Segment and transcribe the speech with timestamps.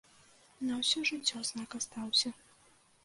[0.69, 2.29] На ўсё жыццё знак астаўся.